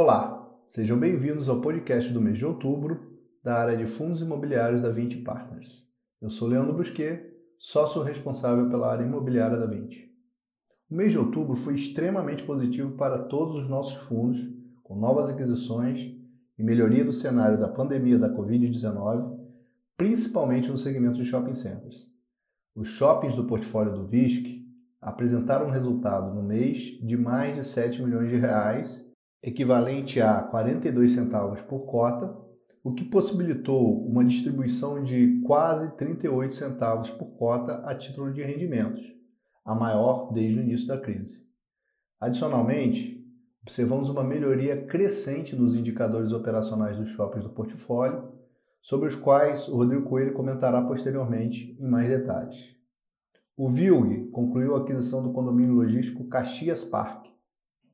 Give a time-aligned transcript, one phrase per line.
[0.00, 4.90] Olá, sejam bem-vindos ao podcast do mês de outubro da área de fundos imobiliários da
[4.90, 5.88] 20 Partners.
[6.22, 10.08] Eu sou Leandro Busquet, sócio responsável pela área imobiliária da 20.
[10.88, 14.38] O mês de outubro foi extremamente positivo para todos os nossos fundos,
[14.84, 16.14] com novas aquisições
[16.56, 19.36] e melhoria do cenário da pandemia da Covid-19,
[19.96, 22.06] principalmente no segmento de shopping centers.
[22.72, 24.64] Os shoppings do portfólio do VISC
[25.00, 29.07] apresentaram um resultado no mês de mais de 7 milhões de reais,
[29.42, 32.36] equivalente a 42 centavos por cota,
[32.82, 39.04] o que possibilitou uma distribuição de quase 38 centavos por cota a título de rendimentos,
[39.64, 41.46] a maior desde o início da crise.
[42.20, 43.24] Adicionalmente,
[43.62, 48.32] observamos uma melhoria crescente nos indicadores operacionais dos shoppings do portfólio,
[48.80, 52.76] sobre os quais o Rodrigo Coelho comentará posteriormente em mais detalhes.
[53.56, 57.26] O VILG concluiu a aquisição do condomínio logístico Caxias Park,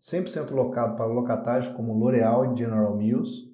[0.01, 3.53] 100% locado para locatários como L'Oréal e General Mills,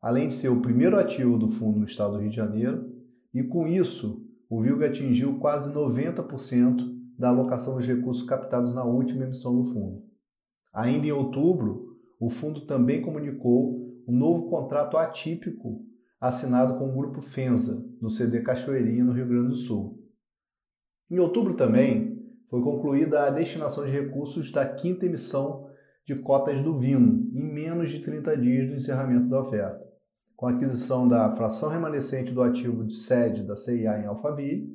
[0.00, 2.92] além de ser o primeiro ativo do fundo no estado do Rio de Janeiro,
[3.32, 9.24] e com isso o VILG atingiu quase 90% da alocação dos recursos captados na última
[9.24, 10.02] emissão do fundo.
[10.72, 15.84] Ainda em outubro, o fundo também comunicou um novo contrato atípico
[16.20, 20.02] assinado com o grupo Fenza, no CD Cachoeirinha, no Rio Grande do Sul.
[21.10, 22.13] Em outubro também
[22.54, 25.68] foi concluída a destinação de recursos da quinta emissão
[26.06, 29.84] de cotas do Vino, em menos de 30 dias do encerramento da oferta,
[30.36, 34.72] com a aquisição da fração remanescente do ativo de sede da CIA em Alphaville,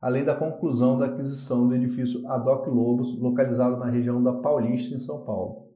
[0.00, 5.00] além da conclusão da aquisição do edifício Adoc Lobos, localizado na região da Paulista, em
[5.00, 5.72] São Paulo.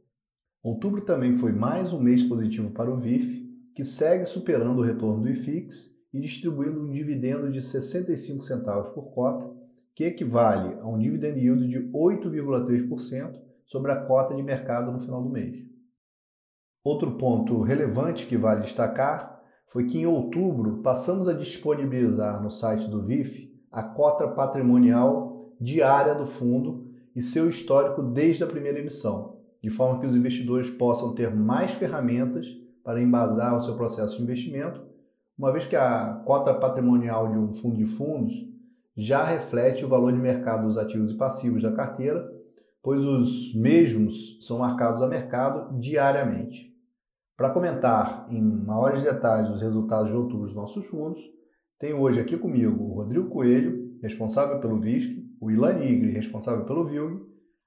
[0.63, 5.23] Outubro também foi mais um mês positivo para o VIF, que segue superando o retorno
[5.23, 9.66] do IFIX e distribuindo um dividendo de 65 centavos por cota,
[9.97, 15.23] que equivale a um dividend yield de 8,3% sobre a cota de mercado no final
[15.23, 15.57] do mês.
[16.85, 22.91] Outro ponto relevante que vale destacar foi que em outubro passamos a disponibilizar no site
[22.91, 29.39] do VIF a cota patrimonial diária do fundo e seu histórico desde a primeira emissão,
[29.63, 32.47] de forma que os investidores possam ter mais ferramentas
[32.85, 34.85] para embasar o seu processo de investimento,
[35.39, 38.56] uma vez que a cota patrimonial de um fundo de fundos
[38.97, 42.27] já reflete o valor de mercado dos ativos e passivos da carteira,
[42.83, 46.75] pois os mesmos são marcados a mercado diariamente.
[47.37, 51.21] Para comentar em maiores detalhes os resultados de outubro dos nossos fundos,
[51.79, 56.87] tenho hoje aqui comigo o Rodrigo Coelho, responsável pelo VISC, o Ilan Nigri, responsável pelo
[56.87, 57.21] VILG,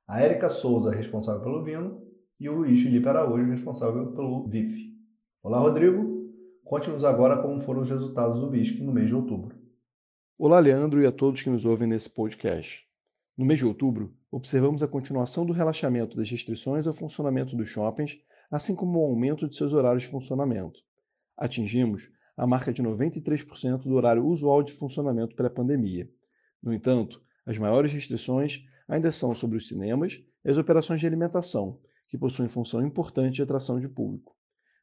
[0.07, 2.01] a Érica Souza, responsável pelo Vino,
[2.39, 4.89] e o Luiz Felipe Araújo, responsável pelo VIF.
[5.43, 6.17] Olá, Rodrigo.
[6.63, 9.58] Conte-nos agora como foram os resultados do VISC no mês de outubro.
[10.41, 12.87] Olá, Leandro, e a todos que nos ouvem nesse podcast.
[13.37, 18.17] No mês de outubro, observamos a continuação do relaxamento das restrições ao funcionamento dos shoppings,
[18.49, 20.79] assim como o aumento de seus horários de funcionamento.
[21.35, 26.09] Atingimos a marca de 93% do horário usual de funcionamento pré-pandemia.
[26.63, 31.81] No entanto, as maiores restrições ainda são sobre os cinemas e as operações de alimentação,
[32.07, 34.33] que possuem função importante de atração de público.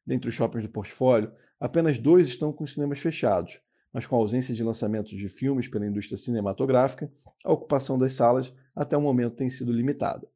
[0.06, 3.58] Dentre os shoppings do portfólio, apenas dois estão com cinemas fechados,
[3.96, 7.10] mas com a ausência de lançamentos de filmes pela indústria cinematográfica,
[7.42, 10.28] a ocupação das salas até o momento tem sido limitada.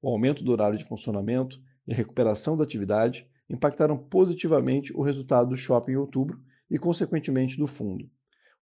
[0.00, 5.48] O aumento do horário de funcionamento e a recuperação da atividade impactaram positivamente o resultado
[5.48, 8.08] do shopping em outubro e, consequentemente, do fundo.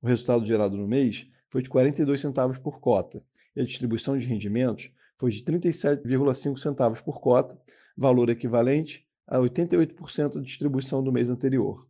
[0.01, 3.23] O resultado gerado no mês foi de 42 centavos por cota
[3.55, 7.61] e a distribuição de rendimentos foi de 37,5 centavos por cota,
[7.95, 11.87] valor equivalente a 88% da distribuição do mês anterior.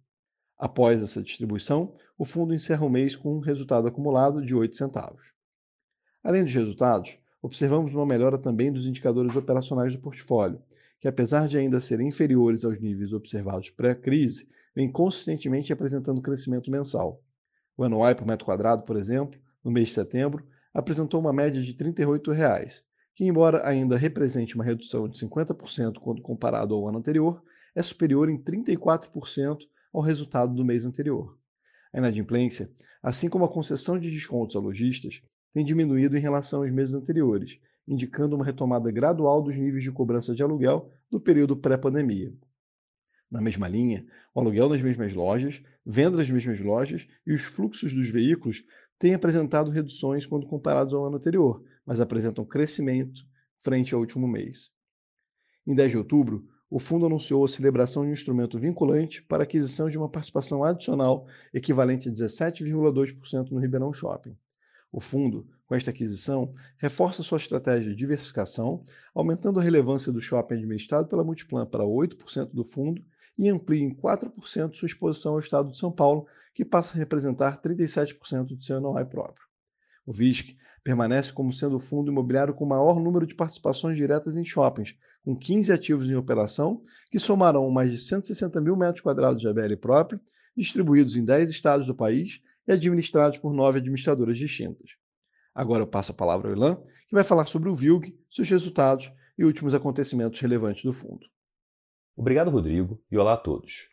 [0.64, 5.34] Após essa distribuição, o fundo encerra o mês com um resultado acumulado de 8 centavos.
[6.22, 10.58] Além dos resultados, observamos uma melhora também dos indicadores operacionais do portfólio,
[10.98, 17.22] que apesar de ainda serem inferiores aos níveis observados pré-crise, vem consistentemente apresentando crescimento mensal.
[17.76, 21.74] O NOI por metro quadrado, por exemplo, no mês de setembro, apresentou uma média de
[21.74, 22.82] 38 reais,
[23.14, 27.42] que, embora ainda represente uma redução de 50% quando comparado ao ano anterior,
[27.74, 29.58] é superior em 34%
[29.94, 31.38] ao resultado do mês anterior.
[31.92, 32.68] A inadimplência,
[33.00, 37.60] assim como a concessão de descontos a lojistas, tem diminuído em relação aos meses anteriores,
[37.86, 42.34] indicando uma retomada gradual dos níveis de cobrança de aluguel do período pré-pandemia.
[43.30, 44.04] Na mesma linha,
[44.34, 48.64] o aluguel nas mesmas lojas, venda nas mesmas lojas e os fluxos dos veículos
[48.98, 53.24] têm apresentado reduções quando comparados ao ano anterior, mas apresentam crescimento
[53.58, 54.70] frente ao último mês.
[55.66, 59.88] Em 10 de outubro, o fundo anunciou a celebração de um instrumento vinculante para aquisição
[59.88, 64.36] de uma participação adicional equivalente a 17,2% no Ribeirão Shopping.
[64.90, 68.84] O fundo, com esta aquisição, reforça sua estratégia de diversificação,
[69.14, 73.04] aumentando a relevância do shopping administrado pela Multiplan para 8% do fundo
[73.36, 77.60] e amplia em 4% sua exposição ao estado de São Paulo, que passa a representar
[77.60, 79.44] 37% do seu NOI próprio.
[80.06, 84.44] O VISC permanece como sendo o fundo imobiliário com maior número de participações diretas em
[84.44, 89.48] shoppings, com 15 ativos em operação, que somarão mais de 160 mil metros quadrados de
[89.48, 90.20] ABL próprio,
[90.56, 94.90] distribuídos em 10 estados do país e administrados por nove administradoras distintas.
[95.54, 96.76] Agora eu passo a palavra ao Ilan,
[97.08, 101.26] que vai falar sobre o VILG, seus resultados e últimos acontecimentos relevantes do fundo.
[102.16, 103.88] Obrigado, Rodrigo, e olá a todos.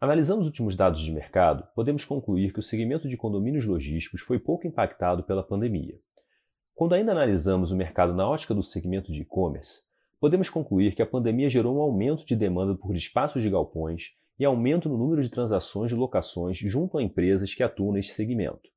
[0.00, 4.38] Analisando os últimos dados de mercado, podemos concluir que o segmento de condomínios logísticos foi
[4.38, 5.98] pouco impactado pela pandemia.
[6.74, 9.85] Quando ainda analisamos o mercado na ótica do segmento de e-commerce,
[10.26, 14.44] podemos concluir que a pandemia gerou um aumento de demanda por espaços de galpões e
[14.44, 18.68] aumento no número de transações de locações junto a empresas que atuam neste segmento.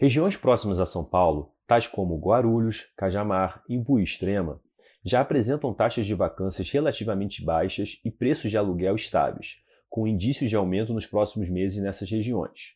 [0.00, 4.58] Regiões próximas a São Paulo, tais como Guarulhos, Cajamar e Bui Extrema,
[5.04, 9.58] já apresentam taxas de vacâncias relativamente baixas e preços de aluguel estáveis,
[9.90, 12.74] com indícios de aumento nos próximos meses nessas regiões.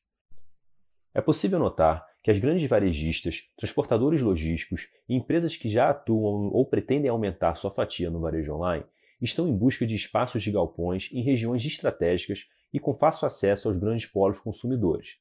[1.14, 6.67] É possível notar que as grandes varejistas, transportadores logísticos e empresas que já atuam ou
[6.67, 8.85] pretendem aumentar sua fatia no varejo online
[9.20, 13.76] estão em busca de espaços de galpões em regiões estratégicas e com fácil acesso aos
[13.76, 15.19] grandes polos consumidores,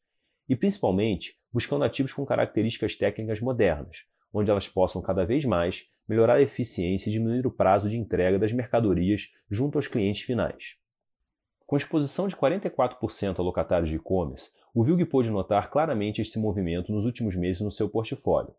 [0.48, 4.04] e principalmente buscando ativos com características técnicas modernas,
[4.34, 8.38] onde elas possam cada vez mais melhorar a eficiência e diminuir o prazo de entrega
[8.38, 10.76] das mercadorias junto aos clientes finais.
[11.66, 16.92] Com exposição de 44% a locatários de e-commerce, o Vilg pôde notar claramente este movimento
[16.92, 18.54] nos últimos meses no seu portfólio,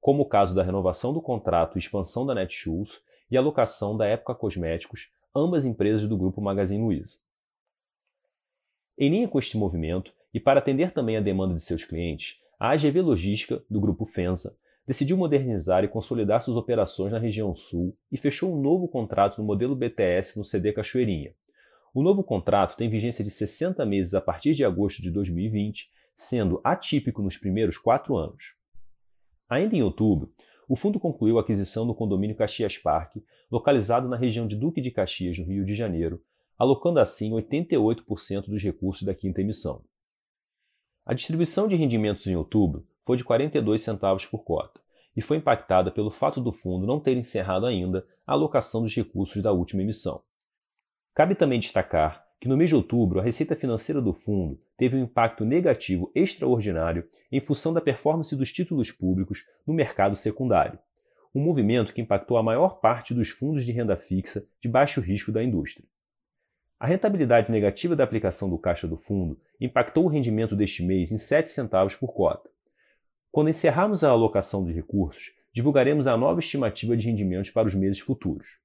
[0.00, 4.06] como o caso da renovação do contrato e expansão da Netshoes e a locação da
[4.06, 7.18] Época Cosméticos, ambas empresas do grupo Magazine Luiza.
[8.96, 12.70] Em linha com este movimento, e para atender também a demanda de seus clientes, a
[12.70, 14.56] AGV Logística, do grupo Fenza,
[14.86, 19.46] decidiu modernizar e consolidar suas operações na região sul e fechou um novo contrato no
[19.46, 21.34] modelo BTS no CD Cachoeirinha,
[21.98, 26.60] o novo contrato tem vigência de 60 meses a partir de agosto de 2020, sendo
[26.62, 28.54] atípico nos primeiros quatro anos.
[29.48, 30.32] Ainda em outubro,
[30.68, 34.92] o fundo concluiu a aquisição do condomínio Caxias Parque, localizado na região de Duque de
[34.92, 36.22] Caxias, no Rio de Janeiro,
[36.56, 39.82] alocando assim 88% dos recursos da quinta emissão.
[41.04, 44.80] A distribuição de rendimentos em outubro foi de 42 centavos por cota
[45.16, 49.42] e foi impactada pelo fato do fundo não ter encerrado ainda a alocação dos recursos
[49.42, 50.22] da última emissão.
[51.18, 55.02] Cabe também destacar que no mês de outubro a receita financeira do fundo teve um
[55.02, 60.78] impacto negativo extraordinário em função da performance dos títulos públicos no mercado secundário,
[61.34, 65.32] um movimento que impactou a maior parte dos fundos de renda fixa de baixo risco
[65.32, 65.88] da indústria.
[66.78, 71.18] A rentabilidade negativa da aplicação do caixa do fundo impactou o rendimento deste mês em
[71.18, 72.48] 7 centavos por cota.
[73.32, 77.98] Quando encerrarmos a alocação de recursos, divulgaremos a nova estimativa de rendimentos para os meses
[77.98, 78.60] futuros.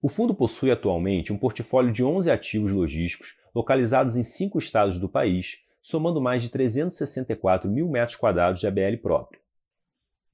[0.00, 5.08] O fundo possui atualmente um portfólio de 11 ativos logísticos localizados em cinco estados do
[5.08, 9.40] país, somando mais de 364 mil metros quadrados de ABL próprio.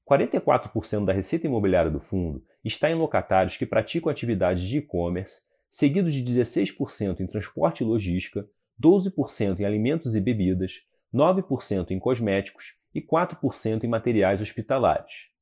[0.07, 6.13] 44% da receita imobiliária do fundo está em locatários que praticam atividades de e-commerce, seguidos
[6.13, 8.47] de 16% em transporte e logística,
[8.79, 10.81] 12% em alimentos e bebidas,
[11.11, 15.34] 9% em cosméticos e 4% em materiais hospitalares.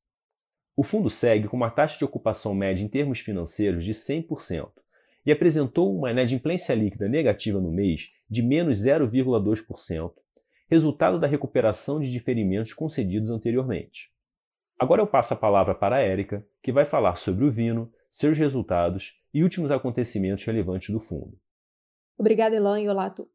[0.76, 4.70] O fundo segue com uma taxa de ocupação média em termos financeiros de 100%
[5.24, 10.12] e apresentou uma inadimplência líquida negativa no mês de menos 0,2%,
[10.68, 14.12] resultado da recuperação de diferimentos concedidos anteriormente.
[14.78, 18.36] Agora eu passo a palavra para a Érica, que vai falar sobre o Vino, seus
[18.36, 21.38] resultados e últimos acontecimentos relevantes do fundo.
[22.18, 23.33] Obrigada, Elan, e olá a todos.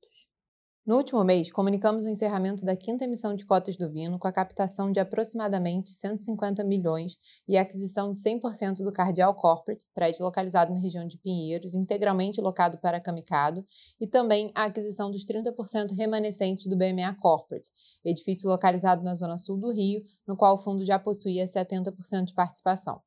[0.90, 4.32] No último mês, comunicamos o encerramento da quinta emissão de cotas do Vino com a
[4.32, 7.16] captação de aproximadamente 150 milhões
[7.48, 12.42] e a aquisição de 100% do Cardial Corporate, prédio localizado na região de Pinheiros, integralmente
[12.42, 13.64] locado para Camicado,
[14.02, 17.70] e também a aquisição dos 30% remanescentes do BMA Corporate,
[18.04, 22.34] edifício localizado na zona sul do Rio, no qual o fundo já possuía 70% de
[22.34, 23.00] participação.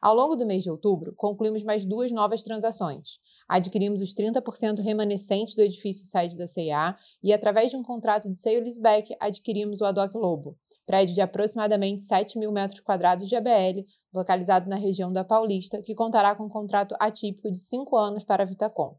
[0.00, 3.18] Ao longo do mês de outubro, concluímos mais duas novas transações.
[3.48, 8.40] Adquirimos os 30% remanescentes do edifício sede da CIA e, através de um contrato de
[8.40, 13.84] sale leaseback, adquirimos o Adoc Lobo, prédio de aproximadamente 7 mil metros quadrados de ABL,
[14.12, 18.42] localizado na região da Paulista, que contará com um contrato atípico de 5 anos para
[18.42, 18.96] a Vitacom.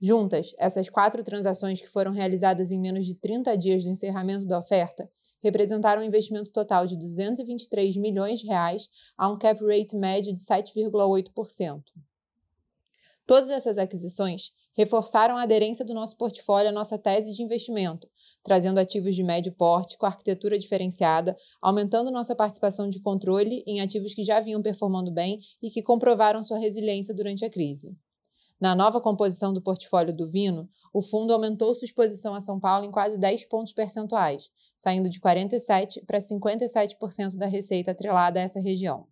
[0.00, 4.58] Juntas, essas quatro transações que foram realizadas em menos de 30 dias do encerramento da
[4.58, 5.10] oferta
[5.42, 10.40] representaram um investimento total de 223 milhões de reais a um cap rate médio de
[10.40, 11.82] 7,8%.
[13.26, 18.08] Todas essas aquisições reforçaram a aderência do nosso portfólio à nossa tese de investimento,
[18.42, 24.14] trazendo ativos de médio porte com arquitetura diferenciada, aumentando nossa participação de controle em ativos
[24.14, 27.94] que já vinham performando bem e que comprovaram sua resiliência durante a crise.
[28.60, 32.84] Na nova composição do portfólio do Vino, o fundo aumentou sua exposição a São Paulo
[32.84, 38.60] em quase 10 pontos percentuais, saindo de 47% para 57% da receita atrelada a essa
[38.60, 39.06] região.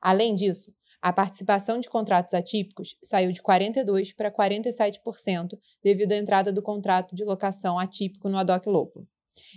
[0.00, 6.50] Além disso, a participação de contratos atípicos saiu de 42% para 47% devido à entrada
[6.50, 9.06] do contrato de locação atípico no Adoc Lopo.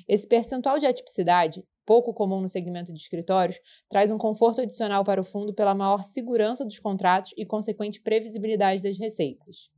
[0.07, 5.21] Esse percentual de atipicidade pouco comum no segmento de escritórios, traz um conforto adicional para
[5.21, 9.69] o fundo pela maior segurança dos contratos e consequente previsibilidade das receitas.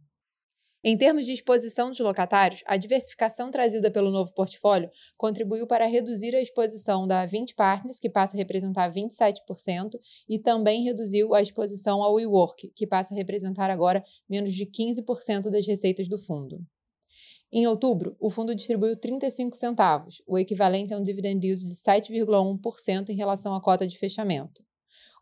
[0.90, 6.34] Em termos de exposição dos locatários, a diversificação trazida pelo novo portfólio contribuiu para reduzir
[6.34, 12.02] a exposição da 20 Partners, que passa a representar 27%, e também reduziu a exposição
[12.02, 16.66] ao WeWork, que passa a representar agora menos de 15% das receitas do fundo.
[17.52, 23.10] Em outubro, o fundo distribuiu 35 centavos, o equivalente a um dividend yield de 7,1%
[23.10, 24.64] em relação à cota de fechamento.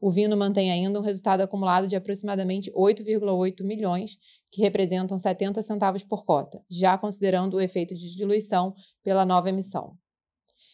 [0.01, 4.17] O Vino mantém ainda um resultado acumulado de aproximadamente 8,8 milhões,
[4.51, 8.73] que representam 70 centavos por cota, já considerando o efeito de diluição
[9.03, 9.97] pela nova emissão.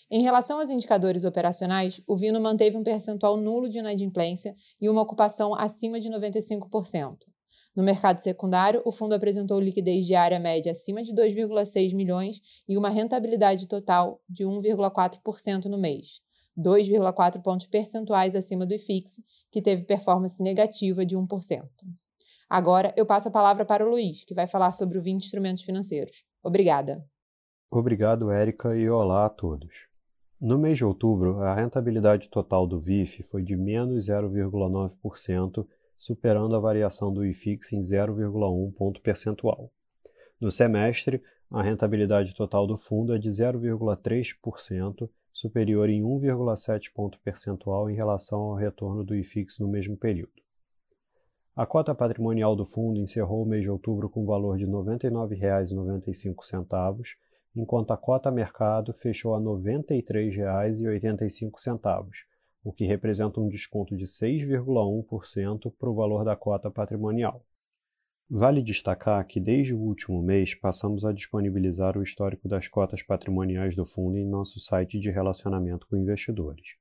[0.10, 5.02] Em relação aos indicadores operacionais, o Vino manteve um percentual nulo de inadimplência e uma
[5.02, 7.18] ocupação acima de 95%.
[7.74, 12.90] No mercado secundário, o fundo apresentou liquidez diária média acima de 2,6 milhões e uma
[12.90, 16.20] rentabilidade total de 1,4% no mês,
[16.58, 21.68] 2,4 pontos percentuais acima do IFIX, que teve performance negativa de 1%.
[22.50, 25.64] Agora eu passo a palavra para o Luiz, que vai falar sobre o 20 instrumentos
[25.64, 26.26] financeiros.
[26.44, 27.06] Obrigada.
[27.70, 29.88] Obrigado, Érica, e olá a todos.
[30.40, 35.66] No mês de outubro, a rentabilidade total do VIF foi de menos 0,9%,
[35.96, 39.72] superando a variação do IFIX em 0,1 ponto percentual.
[40.40, 47.90] No semestre, a rentabilidade total do fundo é de 0,3%, superior em 1,7 ponto percentual
[47.90, 50.42] em relação ao retorno do IFIX no mesmo período.
[51.56, 57.18] A cota patrimonial do fundo encerrou o mês de outubro com valor de R$ 99,95,
[57.56, 62.26] enquanto a cota mercado fechou a R$ 93,85,
[62.64, 67.44] o que representa um desconto de 6,1% para o valor da cota patrimonial.
[68.34, 73.76] Vale destacar que desde o último mês passamos a disponibilizar o histórico das cotas patrimoniais
[73.76, 76.78] do fundo em nosso site de relacionamento com investidores.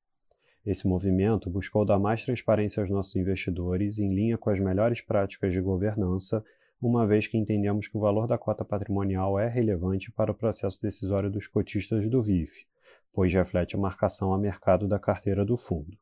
[0.64, 5.52] Esse movimento buscou dar mais transparência aos nossos investidores em linha com as melhores práticas
[5.52, 6.44] de governança,
[6.80, 10.80] uma vez que entendemos que o valor da cota patrimonial é relevante para o processo
[10.80, 12.64] decisório dos cotistas do VIF,
[13.12, 15.98] pois reflete a marcação a mercado da carteira do fundo.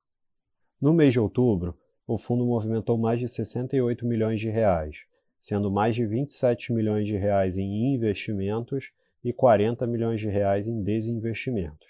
[0.79, 1.75] No mês de outubro,
[2.07, 5.08] o fundo movimentou mais de 68 milhões de reais,
[5.41, 8.93] sendo mais de 27 milhões de reais em investimentos
[9.25, 11.89] e 40 milhões de reais em desinvestimentos.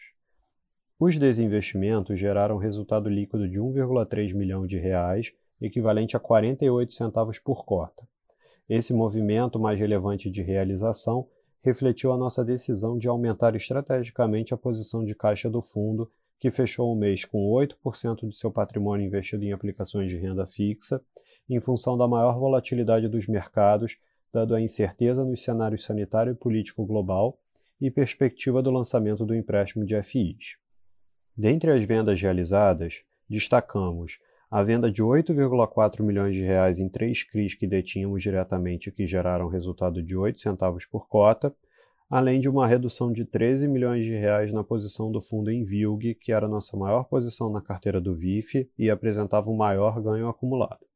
[0.98, 7.64] Os desinvestimentos geraram resultado líquido de 1,3 milhão de reais, equivalente a 48 centavos por
[7.64, 8.06] cota.
[8.68, 11.28] Esse movimento mais relevante de realização
[11.62, 16.92] refletiu a nossa decisão de aumentar estrategicamente a posição de caixa do fundo, que fechou
[16.92, 21.00] o mês com 8% de seu patrimônio investido em aplicações de renda fixa,
[21.48, 23.98] em função da maior volatilidade dos mercados,
[24.32, 27.38] dado a incerteza nos cenários sanitário e político global
[27.80, 30.56] e perspectiva do lançamento do empréstimo de FIs.
[31.36, 34.18] Dentre as vendas realizadas, destacamos
[34.50, 39.46] a venda de 8,4 milhões de reais em três CRIs que detínhamos diretamente que geraram
[39.46, 41.54] resultado de 8 centavos por cota,
[42.08, 46.14] além de uma redução de 13 milhões de reais na posição do fundo em VILG,
[46.14, 50.87] que era nossa maior posição na carteira do VIF e apresentava o maior ganho acumulado.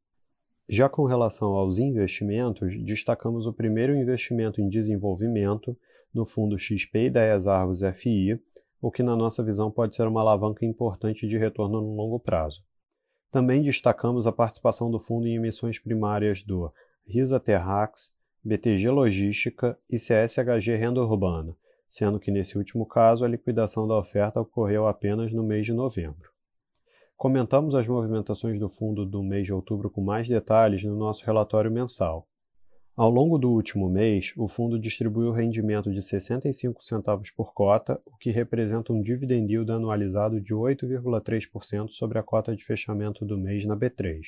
[0.69, 5.77] Já com relação aos investimentos, destacamos o primeiro investimento em desenvolvimento
[6.15, 8.41] no fundo XP Ideias Arvos FI,
[8.81, 12.65] o que na nossa visão pode ser uma alavanca importante de retorno no longo prazo.
[13.31, 16.73] Também destacamos a participação do fundo em emissões primárias do
[17.07, 18.13] Risa Terrax,
[18.45, 21.57] BTG Logística e CSHG Renda Urbana,
[21.89, 26.32] sendo que nesse último caso a liquidação da oferta ocorreu apenas no mês de novembro.
[27.23, 31.71] Comentamos as movimentações do fundo do mês de outubro com mais detalhes no nosso relatório
[31.71, 32.27] mensal.
[32.97, 38.17] Ao longo do último mês, o fundo distribuiu rendimento de 65 centavos por cota, o
[38.17, 43.65] que representa um dividend yield anualizado de 8,3% sobre a cota de fechamento do mês
[43.65, 44.21] na B3.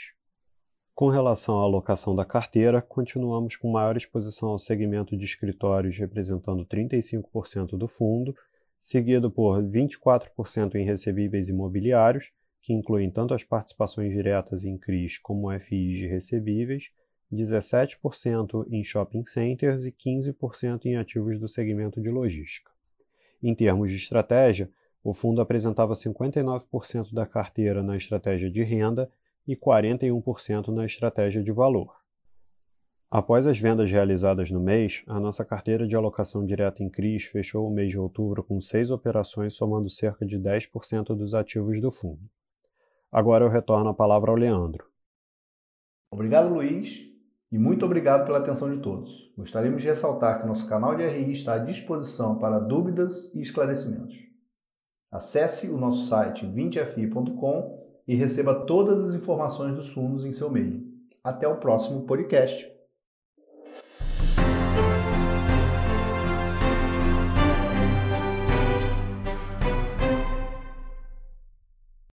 [0.94, 6.64] Com relação à alocação da carteira, continuamos com maior exposição ao segmento de escritórios, representando
[6.64, 8.36] 35% do fundo,
[8.80, 12.30] seguido por 24% em recebíveis imobiliários,
[12.64, 16.90] que incluem tanto as participações diretas em CRIs como FIs de recebíveis,
[17.30, 22.70] 17% em shopping centers e 15% em ativos do segmento de logística.
[23.42, 24.70] Em termos de estratégia,
[25.02, 29.10] o fundo apresentava 59% da carteira na estratégia de renda
[29.46, 31.94] e 41% na estratégia de valor.
[33.10, 37.68] Após as vendas realizadas no mês, a nossa carteira de alocação direta em CRIs fechou
[37.68, 42.22] o mês de outubro com seis operações, somando cerca de 10% dos ativos do fundo.
[43.14, 44.84] Agora eu retorno a palavra ao Leandro.
[46.10, 47.08] Obrigado, Luiz,
[47.52, 49.32] e muito obrigado pela atenção de todos.
[49.38, 54.16] Gostaríamos de ressaltar que nosso canal de RI está à disposição para dúvidas e esclarecimentos.
[55.12, 60.82] Acesse o nosso site 20fi.com e receba todas as informações dos fundos em seu e-mail.
[61.22, 62.73] Até o próximo podcast.